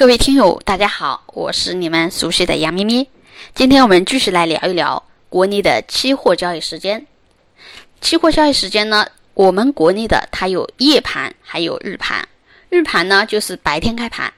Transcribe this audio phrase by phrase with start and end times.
[0.00, 3.06] 各位听友，大家好，我是你们熟悉的杨咪咪。
[3.54, 7.06] 今天我们继续来聊一聊国内的期货交易时间。
[8.00, 12.26] 期货交易时间呢，我们国内的它有夜盘，还有日盘。
[12.70, 14.32] 日盘呢就是白天开盘，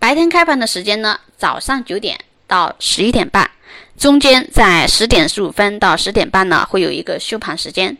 [0.00, 3.48] 白天开盘的时间呢，早上九点到十一点半，
[3.96, 7.96] 中间在十点十五分到十点半呢会有一个休盘时间，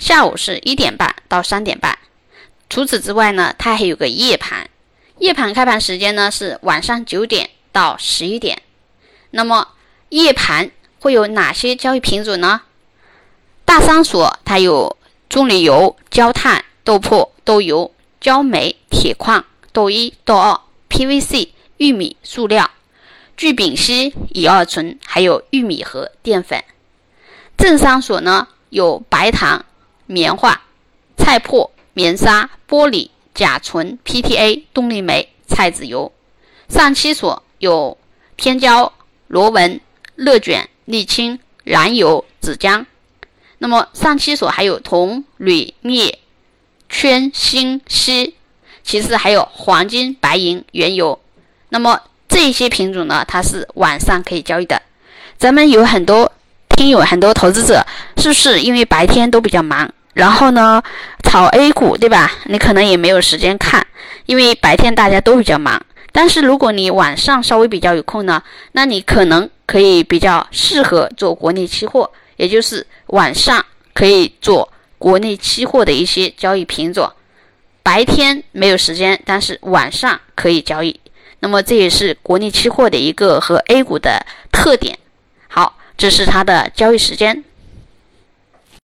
[0.00, 1.96] 下午是一点半到三点半。
[2.68, 4.65] 除此之外呢，它还有个夜盘。
[5.18, 8.60] 夜盘开盘时间呢是晚上九点到十一点。
[9.30, 9.68] 那么
[10.10, 10.70] 夜盘
[11.00, 12.62] 会有哪些交易品种呢？
[13.64, 14.96] 大商所它有
[15.28, 21.48] 棕榈油、焦炭、豆粕、豆油、焦煤、铁矿、豆一、豆二、PVC、
[21.78, 22.70] 玉米、塑料、
[23.36, 26.62] 聚丙烯、乙二醇，还有玉米和淀粉。
[27.56, 29.64] 正商所呢有白糖、
[30.06, 30.62] 棉花、
[31.16, 33.10] 菜粕、棉纱、玻璃。
[33.36, 36.10] 甲醇、PTA、动力煤、菜籽油，
[36.68, 37.96] 上期所有
[38.36, 38.92] 天胶、
[39.28, 39.78] 螺纹、
[40.16, 42.86] 热卷、沥青、燃油、纸浆。
[43.58, 46.18] 那么上期所还有铜、铝、镍、
[46.88, 48.34] 铅、锌、锡，
[48.82, 51.20] 其次还有黄金、白银、原油。
[51.68, 54.80] 那么这些品种呢，它是晚上可以交易的。
[55.36, 56.32] 咱们有很多
[56.70, 57.84] 听友、很多投资者，
[58.16, 59.92] 是不是因为白天都比较忙？
[60.16, 60.82] 然后呢，
[61.24, 62.32] 炒 A 股，对吧？
[62.46, 63.86] 你可能也没有时间看，
[64.24, 65.78] 因为白天大家都比较忙。
[66.10, 77.12] 但是如果你晚上稍微比较有空呢，那你可能可以比较适合做国内期货，也就是晚上可以做国内期货的一些交易品种。
[77.82, 80.98] 白天没有时间，但是晚上可以交易。
[81.40, 84.98] 那么这也是国内期货的一个和 A 股的特点。
[85.46, 87.44] 好，这是它的交易时间。